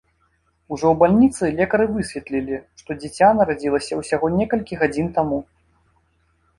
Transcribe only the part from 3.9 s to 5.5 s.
ўсяго некалькі гадзін таму.